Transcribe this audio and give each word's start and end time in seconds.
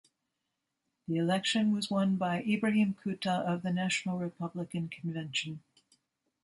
The 1.07 1.17
election 1.17 1.73
was 1.75 1.91
won 1.91 2.15
by 2.15 2.41
Ibrahim 2.41 2.95
Kuta 3.03 3.29
of 3.45 3.61
the 3.61 3.69
National 3.71 4.17
Republican 4.17 4.89
Convention. 4.89 5.61